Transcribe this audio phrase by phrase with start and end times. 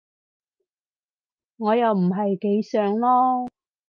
[1.57, 3.47] 我又唔係幾想囉